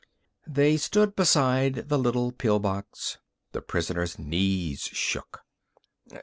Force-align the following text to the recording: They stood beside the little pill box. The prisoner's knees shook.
They 0.47 0.77
stood 0.77 1.15
beside 1.15 1.87
the 1.89 1.99
little 1.99 2.31
pill 2.31 2.57
box. 2.57 3.19
The 3.51 3.61
prisoner's 3.61 4.17
knees 4.17 4.81
shook. 4.91 5.41